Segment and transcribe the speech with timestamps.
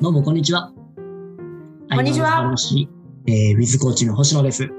[0.00, 0.72] どうもこんにちは。
[1.90, 2.54] こんにちは
[3.26, 4.70] えー、ウィズコーチの星野です。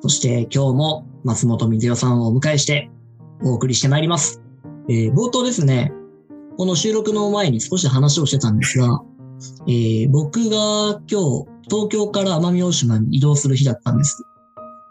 [0.00, 2.90] そして今日も松本水代さんをお迎えして
[3.42, 4.40] お送りしてまいります。
[4.88, 5.92] えー、冒頭ですね、
[6.56, 9.02] この収録の前に少し話をしてたんですが、
[9.66, 14.24] えー、僕が今日東京から奄美大島に移動する日だったんです。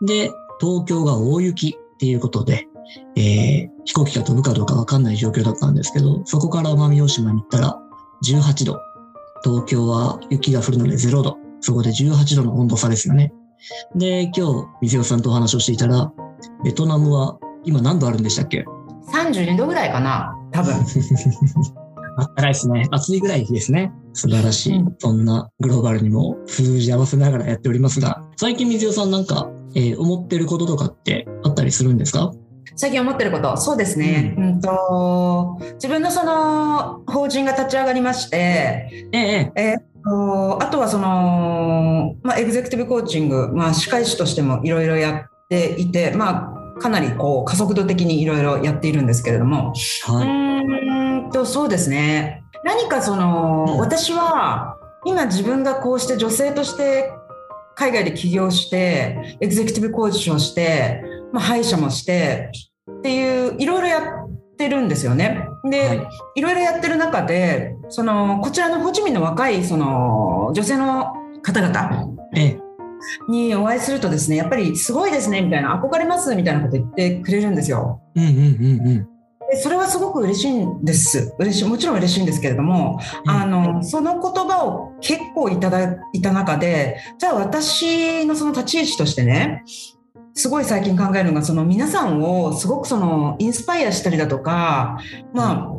[0.04, 2.68] で、東京が大雪っていうことで、
[3.16, 7.79] えー、飛行機が飛ぶかどうかわかんない状況だったんですけど、そこから奄美大島に行ったら
[8.23, 8.95] 18度。
[9.48, 11.38] 東京は雪が降るので0度。
[11.62, 13.31] そこで18度の温度差ですよね。
[13.95, 16.12] で、今日、水代さんとお話をしていたら、
[16.63, 18.66] ベトナムは今何度あるんでしたっけ
[19.13, 20.73] ？32度ぐらいかな多分
[22.17, 22.88] あったかいですね。
[22.91, 23.91] 暑いぐらいですね。
[24.13, 24.77] 素晴らしい。
[24.77, 32.31] うんそんなグローバルにも数字合わせながらやっておりますが、最近水代さんなんか、えー思ってることとかってあったりするんですか？
[32.75, 33.57] 最近思ってること。
[33.57, 49.73] そうですね、うん、と自分のその法人が立ち上がりましてええ、えーとあとはその、まあ、エグゼクティブコーチング、まあ、歯科医師としてもいろいろやっていて、まあ、かなりこう加速度的にいろいろやっているんですけれども、
[50.07, 50.27] うはい。
[50.27, 52.44] ーんとそうですね。
[52.63, 53.77] 何かその、うん。
[53.79, 57.11] 私は今自分がこうして女性として
[57.75, 61.03] 海外で起業してエグゼクティブコーチをして、
[61.36, 62.50] まあ、歯医者もして
[62.89, 65.45] っていういろいろやってるんですよね。
[65.69, 72.59] で、はいい、ろいろやってる中でそのこちらのホーチミンの若いその女性の方々ええ、
[73.28, 78.02] にお会いするとですねやっぱりすごいですねみたいな憧れますみたいなこと言ってくれるんですよ。
[78.16, 79.08] うんうんうんうん。
[79.52, 89.63] でそれはすごく嬉しいんです嬉しいもちろん嬉しいんですけれども、あのその言葉を結構いただいた中でじゃあ私のその立ち位置としてね
[90.36, 95.00] すごい最近考えるのがその皆さんをすごくそのインスパイアしたりだとか
[95.33, 95.72] まあ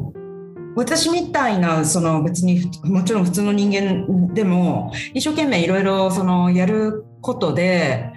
[0.75, 8.12] 私みたいなその別にもちろん普通の人間でも一生懸命いろいろそのやることで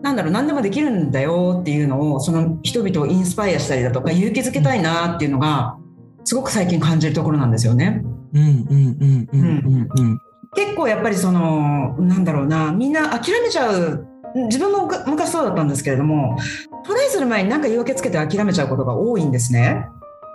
[0.00, 5.76] なんだろう何でもできるんだよっていうのをその人々をインスパイアしたりだとか勇気づけたいなっていうのが
[6.24, 8.02] すごく最近感じるところなんですよね。
[8.32, 10.20] うんうんうんうんうんうん。
[10.54, 16.38] 結構やっぱりそのなんだろうなみんな諦めちゃう自分もむ昔そうだったんですけれども
[16.84, 19.86] トライする前に何か言い訳つけて諦めちゃうことが多いんですね。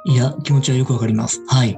[0.05, 1.41] いや、気持ちはよくわかります。
[1.47, 1.77] はい。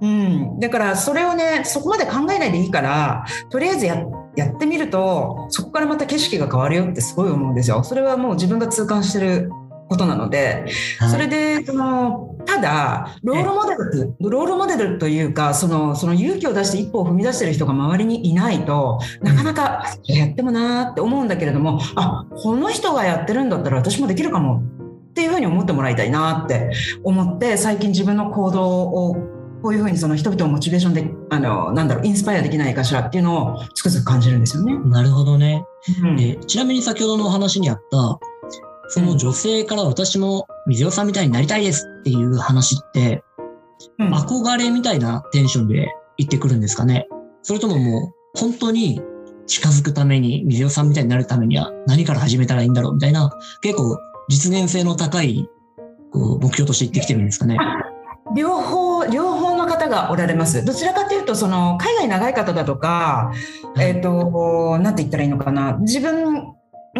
[0.00, 4.02] うん、だからそれをねそこまで考えないでいいからとりあえずや
[4.34, 7.84] やってみるとそこからまた景色が変わるよってすごい思うんですよ。
[7.84, 9.50] それはもう自分が痛感してる
[9.88, 10.64] ことなので、
[10.98, 24.62] はいそれでそのただロールモデルロールモデルというかそのその勇気を出して一歩を踏み出してる人が周りにいないとなかなかやってもなーって思うんだけれどもあこの人がやってるんだったら私もできるかも
[25.10, 29.14] っていうふうに思ってもらいたいなって思って最近自分の行動を
[29.62, 34.78] こういうふうにその人々をモチベーションであのなんだろうインスパイアできないかしらっていうのをつくづく感じるんですよね。
[34.86, 35.64] なるほどね。
[36.02, 38.18] うんえちなみに先ほどのお話にあった、
[38.88, 43.24] その女性から私も水代さんみたいになりたいですっていう話って、
[43.98, 45.88] うん憧れみたいなテンションで
[46.18, 47.08] 言ってくるんですかね？
[47.42, 49.00] それとももう本当に
[49.46, 53.30] 近づくために、水代さんみたいになるためには何から始めたらいいんだろうみたいな、
[53.62, 53.98] 結構
[54.28, 55.48] 実現性の高い
[56.12, 57.56] こう目標として言ってきてるんですかね？
[58.36, 60.64] 両方両方の方がおられます。
[60.64, 63.32] どちらかというとその海外長い方だとか、
[63.78, 65.78] えっ、となんて言ったらいいのかな？
[65.78, 66.52] 自分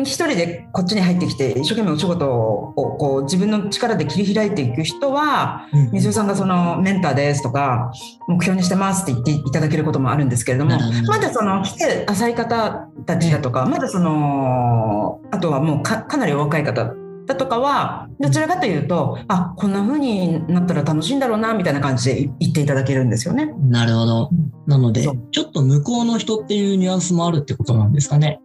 [0.03, 7.93] 一人でこっちに入ってきて一生懸命お仕事をこう自分の力で切り開いていく人はうん水尾さんがそのメンターですとか
[8.29, 16.95] 目標にしてますって言っていただけることもあるんですけれどもまだその来て浅い方たちだとかまだそのあとはもうかかなりお若い方
[17.27, 23.55] だとかはどちらかというとあこんな風になったら楽しいんだろうなみたいな感じで言っていただけるんですよね。
[23.69, 24.31] なるほど。
[24.67, 28.41] なのでちょっと向こうの人っていうニュアンスもあるってことなんですかね。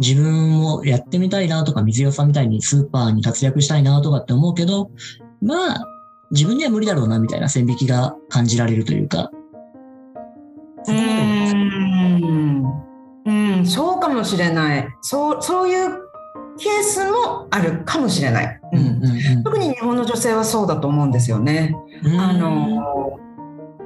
[0.00, 4.90] 自分もやってみたいなとか、水代さんみたいにスーパーに活躍したいなとかって思うけど、
[5.40, 5.86] まあ、
[6.30, 9.30] 自分には無理だろうなみたいな線引きが感じられるというか。
[10.86, 12.64] うん
[13.26, 13.30] う
[13.62, 16.04] んそうかもしれないそうそういう
[16.58, 18.60] ケースもあるかもしれない。
[18.72, 21.74] うんうん特に日本の女性はそうだと思うんですよね。
[22.02, 23.18] うんあの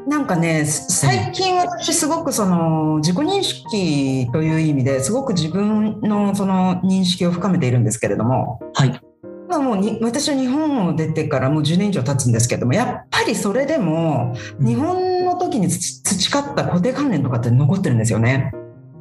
[0.08, 9.00] なんかね最近私すごくその自己認識という意味ですごく自分のその認識を深めているんですけれども、はい。
[9.48, 18.52] まあ、もうに私は日本を出てからもう10年以上経つんですけどもやっぱりそれでも日本の時に培培った固定観念とかって残ってるんですよね。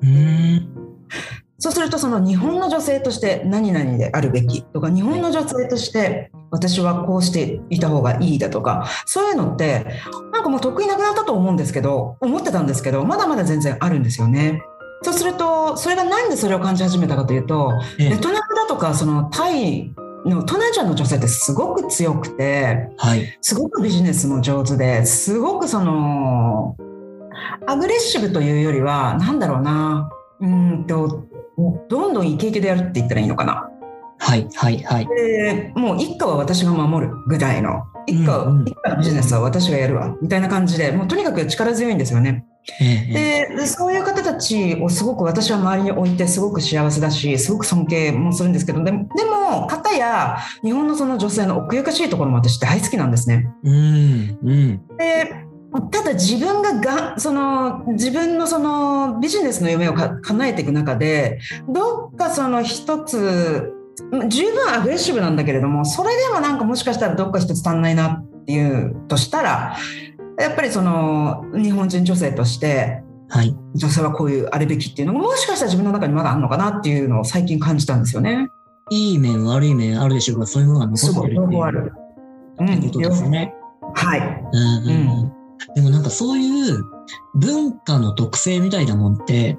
[0.04, 0.68] うん。
[1.57, 9.86] そうするとその日本の女性として何々であるべきとか日本の女性として私はこうしていた方がいいだとかそういうのって
[10.32, 14.62] なんかもう得意なくなったと思うんですけど思ってたんですけどまだまだ全然あるんですよね。
[15.04, 19.94] そうするとそれがなんでそれを感じ始めたかというとベトナムだとかそのタイ
[20.26, 26.76] の東南アジアの女性ってすごく強くて、はい、すごくビジネスも上手ですごくその
[27.68, 30.10] アグレッシブというよりは何だろうな
[30.40, 31.28] うんと
[31.90, 33.70] どんどんイケイケでやるって言ったらいいのかな。
[34.19, 35.08] はいはいはい。
[35.08, 42.46] でもう一家は私が守るぐらいの一家,、うんうん、一家のビジネスは私がやるわみたいな感じでもうとにかく力強いんですよね。
[42.80, 53.50] でそういう方たちをすごく私は周りに置いてすごく幸せだしすごく尊敬もするんですけどでもでも方や日本のその女性の奥ゆかしいところも私大好きなんですね。
[53.64, 55.48] うんうん、で
[55.92, 63.77] ただ自分ががその自分のそのビジネスの夢を叶えていく中でどっかその一つ
[64.30, 69.78] 十分アグレッシブなんだけれどもそれでもなんかもしかしたらどっか一つ足んないなっていうとしたら
[70.40, 78.48] やっぱりその日本人女性として、はい、女性はこういうあるべきっていうのがもしかしたら自分の中にまだあるのかなっていうのを最近感じたんですよね。
[78.90, 81.94] いい面悪い面あるでしょうがそういうものが残ってるっていうある。
[82.60, 83.54] うん、ことですね。
[83.96, 84.42] はい。
[84.54, 85.38] うん、うん
[85.76, 86.84] でもなんかそういう
[87.36, 89.58] 文化の特性みたいなもんって、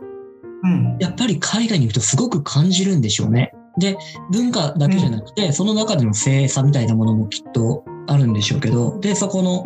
[0.62, 3.52] うん、やっぱり海外に行くとすごく感じるんでしょうね。
[3.78, 3.96] で、
[4.30, 9.64] 文化だけじゃなくて、うん、その中での性差みたいなものもきっとあるんでしょうけど、で、そこの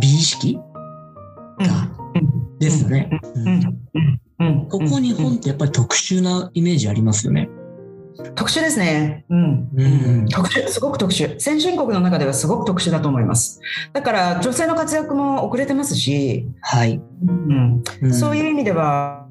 [0.00, 0.58] 美意識
[1.58, 1.90] が、
[2.58, 3.10] ですよね。
[4.70, 7.48] ここ日本ってやっぱり特殊なイメージありますよね。
[8.36, 9.24] 特殊ですね。
[9.28, 9.68] うん。
[9.74, 9.82] う
[10.22, 11.38] ん、特殊、すごく特殊。
[11.40, 13.60] 先進国の中ではすごく特殊だと思います。
[13.92, 17.00] だから女性の活躍も遅れてますし、はい。
[18.02, 18.12] うん。
[18.12, 19.26] そういう意味では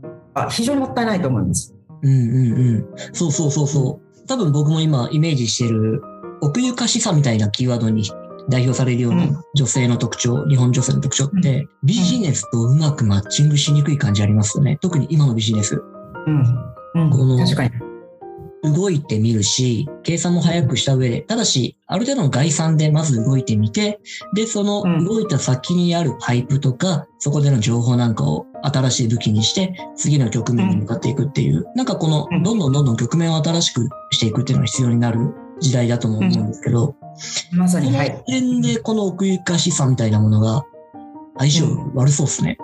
[0.49, 1.72] 非常にもったいないと思います。
[2.03, 2.85] うんうんうん。
[3.13, 4.27] そうそうそうそう。
[4.27, 6.01] 多分僕も今イメージしてる
[6.41, 8.03] 奥ゆかしさみたいなキーワードに
[8.49, 14.77] 代表されるような女性の特徴、うん、日本女性の特徴って、ビジネスとうまくマッチングしにくい感じありますよね。
[14.81, 15.81] 特に今のビジネス。
[16.27, 16.43] うん。
[16.95, 17.71] うん、この確かに。
[18.63, 23.99] 動いてみるし、計算も早くした上で、ただし、ある程度の概算でまず動いてみて、
[24.33, 36.95] で、その動いた先にあるパイプとか、そこでの情報なんかを新しい武器にして、次の局面に向かっていくっていう、なんかこの、どんどんどんどん局面を新しくしていくっていうのが必要になる時代だと思うんですけど、
[37.51, 38.23] まさに、はい。
[38.25, 40.63] 点でこの奥ゆかしさみたいなものが、
[41.37, 42.57] 相性悪そうですね。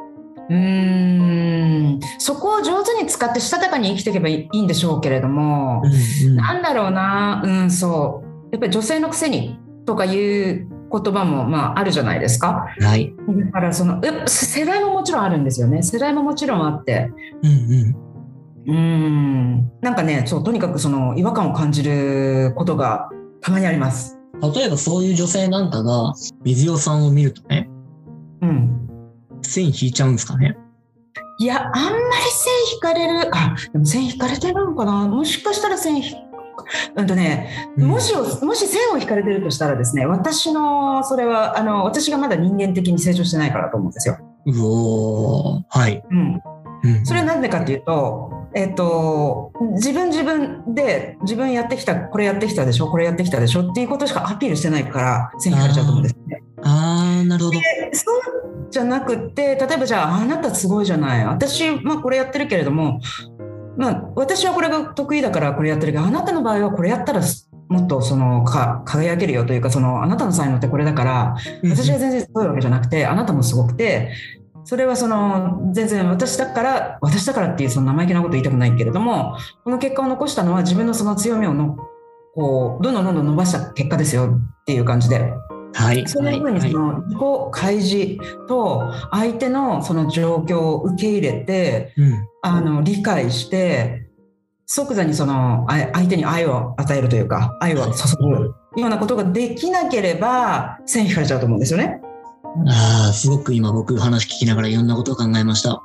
[0.50, 2.00] うん。
[2.18, 8.50] そこを上手に使ってしたたかに生きていけばいいんでしょうけれども、うんうん、なんだろうな、うん、そう。
[8.52, 12.68] やっぱり女性のくせにとかいう言葉もまああるじゃないですか。
[12.80, 13.16] はい、
[13.46, 15.84] だからその世代ももちろんあるんですよね。
[15.84, 17.12] 世代ももちろんあって。
[17.44, 17.96] うん
[18.68, 19.72] うん、うん。
[19.82, 23.10] なんかねそうとにかくその違和感を感じることが
[23.42, 24.18] たまにあります。
[24.42, 26.14] 例えばそういう女性なんかが
[26.44, 27.70] 水代さんを見るとね、
[28.42, 28.90] うん、
[29.42, 30.58] 線引いちゃうんですかね。
[31.42, 31.96] いや、あんまり
[32.32, 35.08] 線引かれる、あ、でも線引かれてるのかな。
[35.08, 36.16] もしかしたら線引
[36.95, 44.18] うんとね、もしもし線を引かれてるとしたらですね、私の、それは、あの、私がまだ人間的に成長してないからと思うんですよ。
[44.45, 46.04] うおはい。
[46.10, 46.42] うん。
[47.04, 56.44] それはなんでかっていうと、えっ、と、自分自分で自分やってきた、これやってきたでしょ、これやってきたでしょっていうことしかアピールしてないから線引かれちゃうと思うんですね。
[56.63, 57.57] ああ、なるほど。
[57.94, 61.26] そうじゃなくて、例えばじゃあ、あなたすごいじゃない。
[61.26, 63.02] 私、まあこれやってるけれども、
[63.80, 67.21] まあ私はこれが得意だからこれやってるけど、あなたの場合はこれやったら
[67.69, 74.12] もっとそのか輝けるよというかそのあなたの才能ってこれだから私が全然すごいわけじゃなくてあなたもすごくて
[74.66, 81.78] それはその全然私だから私だからっていうその生意気なこと言いたくないけれどもこの結果を残したのは自分のその強みをの
[82.36, 85.31] こうどんどんどんどん伸ばした結果ですよっていう感じで
[85.73, 87.19] はい、そういうにその自己
[87.52, 94.09] 開示と相手のその状況を受け入れて、うん、あの理解して
[94.66, 102.02] 即座にその相手に愛を与えるというか愛を注ぐようなことができなければ線引かれちゃうと思うんですよね。
[102.68, 105.81] ああすごく今僕話聞きながらいろんなことを考えました。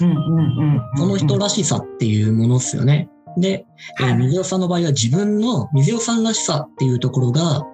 [0.00, 3.08] うんうんうんその人らしさっていうものですよね。
[3.36, 3.66] で、
[3.96, 7.64] はい、えー、水尾さんの場合は自分の水尾さんらしさっていうところが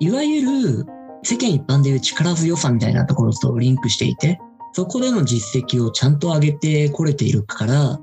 [0.00, 0.86] いわゆる
[1.22, 4.40] 世間一般でいう力強さみたいなところとリンクしていて、
[4.72, 8.00] そこでの実績をちゃんと上げてこれているから、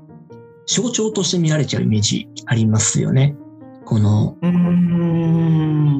[0.66, 3.34] 象徴として見られちゃうイメージありますよね。
[3.84, 4.36] この、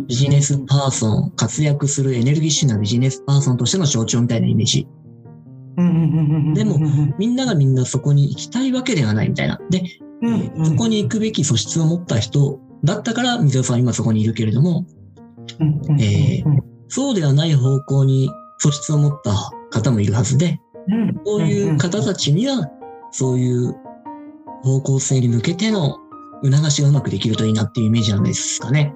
[0.07, 4.87] ビジネスパーソン、活躍するエネルギッシュなビジネスパーソンとしての象徴みたいなイメージ。
[6.55, 6.78] でも、
[7.19, 9.59] みんながみんなそこに行きたいわけではないみたいな。
[9.71, 9.83] で、
[10.64, 14.87] そこに行くべき素質を持った人だったから、水尾さんは今そこにいるけれども、
[16.00, 19.35] えーそうではない方向に素質を持った
[19.71, 22.67] 方もいるはずで、うんそういう方たちには、
[23.11, 23.75] そういう
[24.62, 25.99] 方向性に向けての
[26.43, 28.95] 促しがうまくできるといいなっていうイメージなんですかね。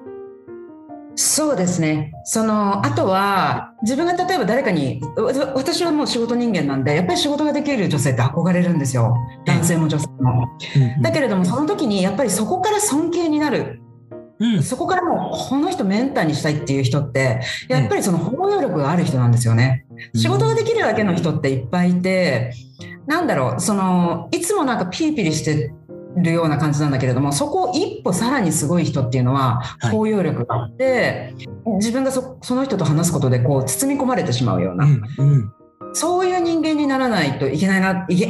[1.15, 2.11] そうですね。
[2.23, 9.15] その、あとは、自分が例えば誰かに、わ私はもう仕事人間なんで、やっぱり仕事ができる女性って憧れるんですよ。
[9.45, 10.47] 男性も女性も。
[11.03, 13.82] だけれども、その時にやっぱりそこから尊敬になる。
[14.39, 19.85] うん、そこからもう、この人メンターにしたいっていう人って、やっぱりその包容力がある人なんですよね。
[20.15, 22.53] 仕事ができるだけの人っていっぱいいて、
[23.05, 25.73] なんだろう、その、いつもなんかピリピリして
[26.17, 29.91] るような感じなんだけれども、そこを一歩さらにすごい人っていうのは、はい。
[29.91, 31.33] 包容力があって、
[31.77, 35.53] 自分がそその人と話すことでこう包み込まれてしまうような、うん、うん、
[35.93, 38.27] そういう人間にならないといけないな、いけ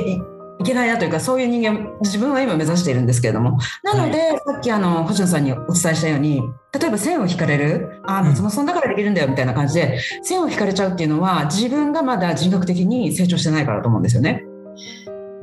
[0.63, 3.59] いいけないなというか、そういう人間、自分は今目指しているんですけれども。
[3.83, 6.41] なので、さっきあの、星野さんにお伝えしたように、
[6.71, 14.45] 例えば線を引かれる、ああ、うん松本さんだからできるんだよみたいな感じで、線を引かれちゃうっていうのは、自分がまだ人格的に成長してないからと思うんですよね。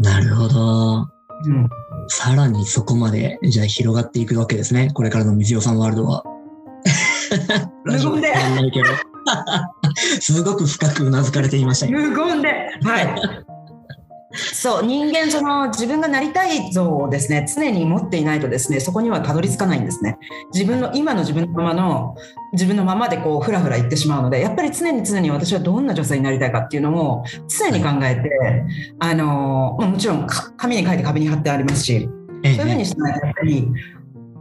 [0.00, 1.08] なるほど。
[1.44, 1.68] うん。
[2.08, 4.90] さらにそこまで、じゃあ広がっていくわけですね。
[4.94, 6.24] これからの水尾さんワールドは。
[7.84, 8.34] 無言で。
[10.20, 11.98] すごく深くうなずかれていましたよ。
[11.98, 12.48] 無言で。
[12.82, 13.44] はい。
[14.32, 20.18] そう人間その自分がなりたい像をですね常に持っていないとですねそこにはたどり着かないんですね。
[20.52, 22.16] 自分の今の自分のままの
[22.52, 28.30] 自分のままでこうふらふら言ってしまうのでやっぱり常に常に私はどんな女性になりたいかっていうのを常に考えて、
[29.00, 32.08] あのまあもちろんか紙に書いて壁に貼ってありますし
[32.44, 32.54] ええ。
[32.54, 33.68] そういうふうにしないとやっぱり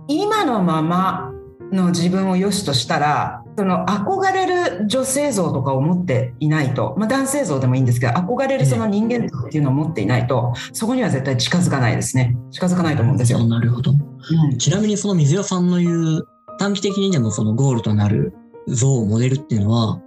[0.08, 1.32] 今のまま
[1.72, 12.38] の自分を良しとしたらその憧れる女性像とかを持っていないと、まあ、男性像でもいいんですけど憧れるその人間像っていうのを持っていないとそこには絶対近づかないですね。
[12.52, 13.46] 近づかないと思うんですよ。
[13.46, 13.92] なるほど。
[13.92, 14.58] うん。
[14.58, 16.28] ちなみにその水尾さんの言う
[16.58, 18.34] 短期的にでもそのゴールとなる
[18.68, 20.02] 像、モデルっていうのは、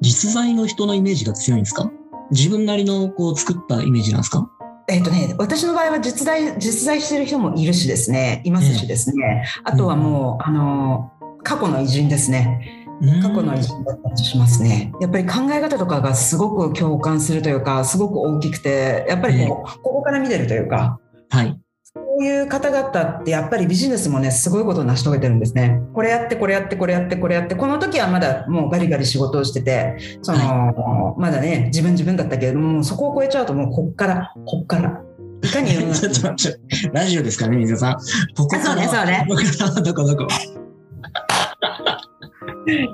[0.00, 1.90] 実在の人のイメージが強いんですか？
[2.30, 4.48] 自分なりのこう作ったイメージなんですか？
[4.88, 8.42] えっとね、私の場合は実在実在している人もいるしですね。
[8.44, 11.10] いますしですね、あとはもうあの
[11.42, 12.83] 過去の偉人ですね
[13.22, 14.92] 過去の偉人だったりしますね。
[15.00, 20.98] やっぱり考え方とかがすごく共感するというか、すごく大きくて、やっぱりこう、ここから見てるというか、
[21.30, 21.58] はい。
[21.82, 25.80] そういう方々ってやっぱりビジネスもね、すごいことを成し遂げてるんですね。
[25.94, 35.00] これやって、これやって、これやって、これやって、この時はまだもうガリガリ仕事をしてて、その、まだね、自分自分だったけれども、そこを超えちゃうともうこっから、こっから。
[35.42, 36.58] いかに ちょっと待って、
[36.92, 37.94] ラジオですかね、水尾さん。
[38.36, 39.26] ここからそうねそうね
[39.82, 40.26] どこどこ？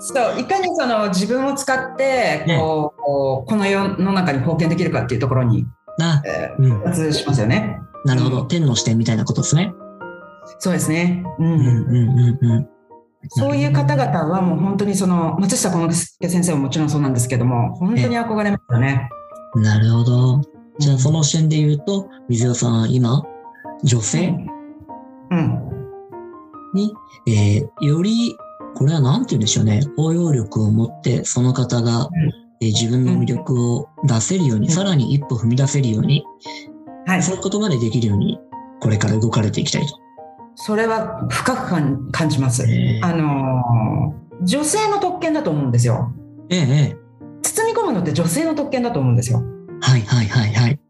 [0.00, 5.66] そういかにその自分を使ってこう、こうこの世の中に貢献できるかっていうところに、
[5.98, 7.12] な、えうん。
[7.12, 7.80] しますよね。
[8.04, 8.44] なるほど。
[8.44, 9.72] 天の視点みたいなことですね。
[10.58, 11.24] そうですね。
[11.38, 11.46] うん。
[11.46, 12.68] うんうんうんうん。
[13.28, 19.10] そういう方々はもう本当にその松下幸之助先生ももちろんそうなんですけども、本当に憧れますよね。
[19.56, 20.40] なるほど。
[20.78, 23.22] じゃあその視点で言うと、水尾さんは今、
[23.84, 24.34] 女性
[25.30, 25.70] うん。
[26.72, 26.94] に、
[27.26, 28.36] えーより、
[28.74, 36.22] これはなんて言うんでしょうね、包容力を持って、その方が、えー自分の魅力を出せるように、うんさらに一歩踏み出せるように、
[37.06, 37.22] はい。
[37.22, 38.38] そういうことまでできるように、
[38.80, 39.98] これから動かれていきたいと。
[40.56, 42.64] それは深く感感じます。
[42.64, 46.12] えーあのー女性の特権だと思うんですよ。
[46.50, 46.96] えええ
[47.42, 49.42] 包み込むのって女性の特権だと思うんですよ。
[49.42, 50.80] えはいはいはいはい。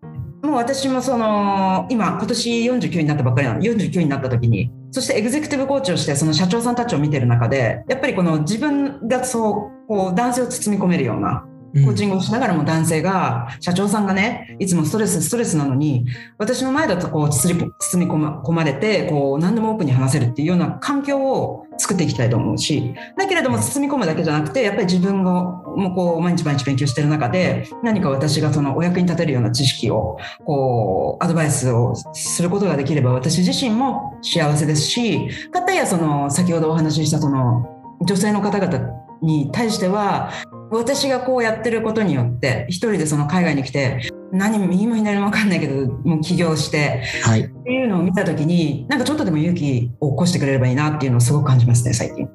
[0.42, 16.07] もう私もその今今年49になったばっかりなの49になった時にそしてエグゼクティブコーチをしてその社長さんたちを見てる中でやっぱりこの自分がそうこう男性を包み込めるようなコーチングをしながらも男性が社長さんがねいつもストレスストレスなのに
[16.39, 37.67] 私の前だとこう包み込まれてこう何でもオープンに話せるっていうような環境を作っていきたいと思うしだけれども包み込むだけじゃなくてやっぱり自分がもうこう毎日毎日勉強してる中で何か私がそのお役に立てるような知識をこうアドバイスをすることができれば私自身も幸せですしかたやその先ほどお話ししたその
[38.00, 40.33] 女性の方々に対しては
[40.71, 47.41] 私がこうやってることによって一人でその海外に来て何も右も左も分かんないけどもう起業してはい。
[47.43, 52.29] っていうのを見た時になんかちょっとでも勇気を起こしてくれればいいなっていうのをすごく感じますね最近。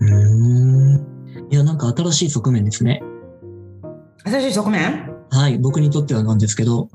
[0.00, 1.48] うーん。
[1.50, 3.02] いや、なんか新しい側面ですね。
[4.24, 5.10] 新しい側面？
[5.30, 5.58] はい。
[5.58, 6.90] 僕にとってはなんですけど、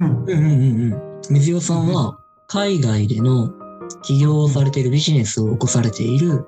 [0.00, 1.02] うんうんうんうんうん。
[1.30, 2.18] 水尾さんは、
[2.48, 3.52] 海外での
[4.02, 6.44] 起業をされているビジネスを起こされている、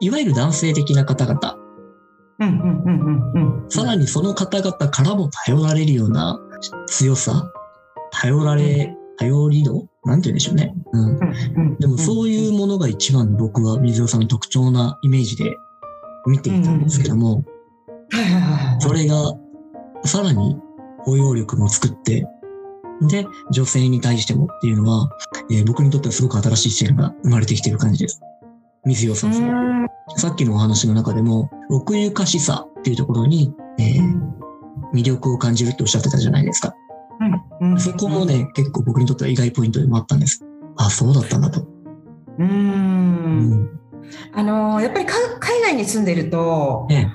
[0.00, 1.56] いわゆる男性的な方々、
[3.68, 6.40] さらにその方々からも頼られるような
[6.86, 7.52] 強さ、
[8.10, 10.74] 頼られ、頼り度なんて言うんでしょうね。
[10.92, 11.18] うん。
[11.56, 15.56] うんでもそういうものが一番僕は水尾さんの特徴なイメージで
[16.26, 17.44] 見ていたんですけども、
[18.80, 19.34] それが
[20.04, 20.56] さらに
[21.04, 22.26] 包容力も作って、
[23.08, 25.10] で、女性に対してもっていうのは、
[25.50, 28.20] えー僕にとってはすごく新しい視点が生まれてきている感じです。
[28.84, 34.32] 水尾さん、うんさっきのお話の中でも、奥ゆかしさっていうところに、えー
[34.92, 36.74] 魅力を感じるっておっしゃってたじゃないですか。
[37.60, 40.44] うんそこもね、結構僕にとっては意外ポイントでもあったんです。
[40.76, 41.62] あ、そうだったんだと。
[41.62, 41.66] う
[42.38, 43.80] うんん。
[44.34, 47.10] あのやっぱりか海外に住んでいるとええ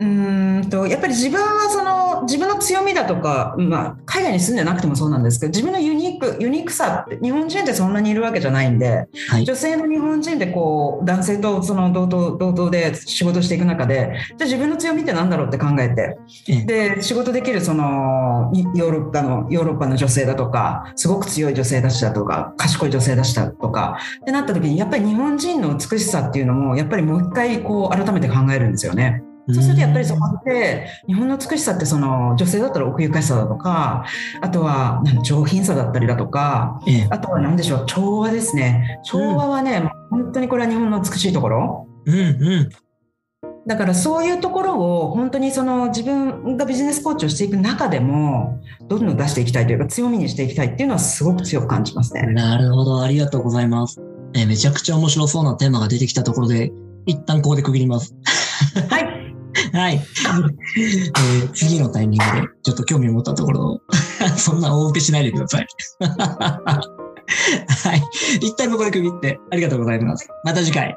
[0.00, 9.44] うーんとやっぱり自分はその自分の強みだとか、まあ、海外に住んでなくてもそうなんですけど自分のユニークユニークさって日本人ってそんなにいるわけじゃないんではい。
[9.44, 16.64] 女性の日本人でこう男性とその同等同等で仕事していく中でじゃあ自分の強みって何だろうって考えてええ
[16.96, 29.22] で仕事できるそのいヨーロッパのヨーロッパの女性だとかすごく強い女性たちだとか賢い女性だしだとかってなった時にやっぱり日本人の美しさっていうのもやっぱりもう一回こう改めて考えるんですよね。
[29.48, 34.04] そうするとやっぱりそこって日本の美しさってその女性だったら奥ゆかしさだとか
[34.40, 37.06] あとは上品さだったりだとかええ。
[37.10, 42.68] あとは何でしょう調和ですね調和はね、本当にこれは日本の美しいところうんうん。
[43.66, 52.22] だからそういうところを本当にその自分がビジネスコーチをしていく中でもどんどん出していきたいというか強みにしていきたいっていうのはすごく強く感じますね。
[52.32, 53.00] なるほど。
[53.00, 54.00] ありがとうございます。
[54.34, 56.72] えーめちゃくちゃ面白そうなテーマが出てきたところで、
[57.06, 58.14] 一旦ここで区切ります。
[58.88, 59.21] はい。
[59.72, 59.94] はい。
[59.94, 63.80] えー次のタイミングで、ちょっと興味を持ったところ、
[64.36, 65.66] そんな大受けしないでください。
[66.00, 68.02] はい。
[68.40, 70.28] 一旦ここで区切って、ありがとうございます。
[70.44, 70.96] また次回。